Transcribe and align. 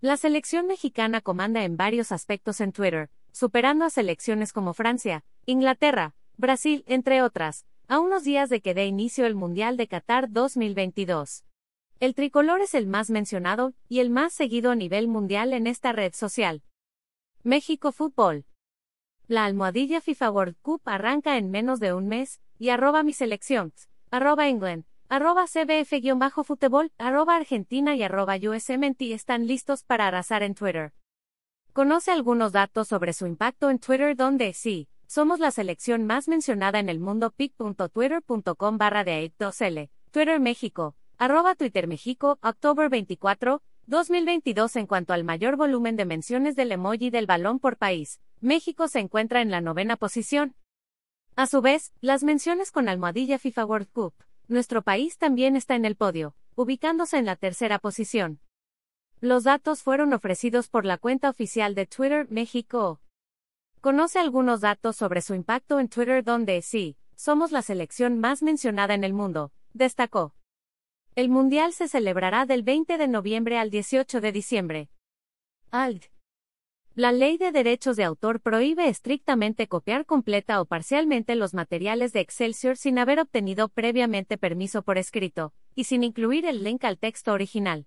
La 0.00 0.16
selección 0.16 0.68
mexicana 0.68 1.20
comanda 1.20 1.64
en 1.64 1.76
varios 1.76 2.12
aspectos 2.12 2.60
en 2.60 2.70
Twitter, 2.70 3.10
superando 3.32 3.84
a 3.84 3.90
selecciones 3.90 4.52
como 4.52 4.72
Francia, 4.72 5.24
Inglaterra, 5.44 6.14
Brasil, 6.36 6.84
entre 6.86 7.20
otras, 7.20 7.66
a 7.88 7.98
unos 7.98 8.22
días 8.22 8.48
de 8.48 8.60
que 8.60 8.74
dé 8.74 8.86
inicio 8.86 9.26
el 9.26 9.34
Mundial 9.34 9.76
de 9.76 9.88
Qatar 9.88 10.30
2022. 10.30 11.42
El 11.98 12.14
tricolor 12.14 12.60
es 12.60 12.74
el 12.74 12.86
más 12.86 13.10
mencionado 13.10 13.74
y 13.88 13.98
el 13.98 14.10
más 14.10 14.32
seguido 14.32 14.70
a 14.70 14.76
nivel 14.76 15.08
mundial 15.08 15.52
en 15.52 15.66
esta 15.66 15.90
red 15.90 16.14
social. 16.14 16.62
México 17.42 17.90
Fútbol. 17.90 18.44
La 19.26 19.46
almohadilla 19.46 20.00
FIFA 20.00 20.30
World 20.30 20.56
Cup 20.62 20.82
arranca 20.84 21.38
en 21.38 21.50
menos 21.50 21.80
de 21.80 21.92
un 21.92 22.06
mes, 22.06 22.40
y 22.56 22.68
arroba 22.68 23.02
mi 23.02 23.12
selección, 23.12 23.72
arroba 24.12 24.46
England, 24.46 24.84
arroba 25.08 25.46
CBF-Fútbol, 25.46 26.92
arroba 26.98 27.36
Argentina 27.36 27.96
y 27.96 28.02
arroba 28.02 28.36
USMNT 28.36 29.00
están 29.12 29.46
listos 29.46 29.82
para 29.82 30.06
arrasar 30.06 30.42
en 30.42 30.54
Twitter. 30.54 30.92
Conoce 31.72 32.10
algunos 32.10 32.52
datos 32.52 32.88
sobre 32.88 33.14
su 33.14 33.26
impacto 33.26 33.70
en 33.70 33.78
Twitter 33.78 34.16
donde, 34.16 34.52
sí, 34.52 34.88
somos 35.06 35.40
la 35.40 35.50
selección 35.50 36.04
más 36.04 36.28
mencionada 36.28 36.78
en 36.78 36.90
el 36.90 37.00
mundo 37.00 37.30
pic.twitter.com 37.30 38.78
barra 38.78 39.04
de 39.04 39.32
2L, 39.38 39.88
Twitter 40.10 40.40
México, 40.40 40.94
arroba 41.16 41.54
Twitter 41.54 41.86
México, 41.86 42.38
octubre 42.42 42.88
24, 42.88 43.62
2022 43.86 44.76
En 44.76 44.86
cuanto 44.86 45.14
al 45.14 45.24
mayor 45.24 45.56
volumen 45.56 45.96
de 45.96 46.04
menciones 46.04 46.54
del 46.54 46.72
emoji 46.72 47.08
del 47.08 47.24
balón 47.24 47.58
por 47.58 47.78
país, 47.78 48.20
México 48.40 48.88
se 48.88 48.98
encuentra 48.98 49.40
en 49.40 49.50
la 49.50 49.62
novena 49.62 49.96
posición. 49.96 50.54
A 51.34 51.46
su 51.46 51.62
vez, 51.62 51.92
las 52.02 52.24
menciones 52.24 52.70
con 52.70 52.90
almohadilla 52.90 53.38
FIFA 53.38 53.64
World 53.64 53.88
Cup, 53.92 54.14
nuestro 54.48 54.82
país 54.82 55.18
también 55.18 55.56
está 55.56 55.76
en 55.76 55.84
el 55.84 55.96
podio, 55.96 56.34
ubicándose 56.56 57.18
en 57.18 57.26
la 57.26 57.36
tercera 57.36 57.78
posición. 57.78 58.40
Los 59.20 59.44
datos 59.44 59.82
fueron 59.82 60.12
ofrecidos 60.12 60.68
por 60.68 60.84
la 60.84 60.98
cuenta 60.98 61.28
oficial 61.28 61.74
de 61.74 61.86
Twitter 61.86 62.26
México. 62.30 63.00
Conoce 63.80 64.18
algunos 64.18 64.60
datos 64.60 64.96
sobre 64.96 65.22
su 65.22 65.34
impacto 65.34 65.78
en 65.80 65.88
Twitter 65.88 66.24
donde, 66.24 66.62
sí, 66.62 66.96
somos 67.14 67.52
la 67.52 67.62
selección 67.62 68.18
más 68.18 68.42
mencionada 68.42 68.94
en 68.94 69.04
el 69.04 69.12
mundo, 69.12 69.52
destacó. 69.72 70.34
El 71.14 71.28
Mundial 71.28 71.72
se 71.72 71.88
celebrará 71.88 72.46
del 72.46 72.62
20 72.62 72.96
de 72.96 73.08
noviembre 73.08 73.58
al 73.58 73.70
18 73.70 74.20
de 74.20 74.32
diciembre. 74.32 74.88
Alt. 75.70 76.06
La 76.98 77.12
ley 77.12 77.36
de 77.36 77.52
derechos 77.52 77.94
de 77.94 78.02
autor 78.02 78.40
prohíbe 78.40 78.88
estrictamente 78.88 79.68
copiar 79.68 80.04
completa 80.04 80.60
o 80.60 80.64
parcialmente 80.64 81.36
los 81.36 81.54
materiales 81.54 82.12
de 82.12 82.18
Excelsior 82.18 82.76
sin 82.76 82.98
haber 82.98 83.20
obtenido 83.20 83.68
previamente 83.68 84.36
permiso 84.36 84.82
por 84.82 84.98
escrito, 84.98 85.52
y 85.76 85.84
sin 85.84 86.02
incluir 86.02 86.44
el 86.44 86.64
link 86.64 86.82
al 86.82 86.98
texto 86.98 87.32
original. 87.32 87.86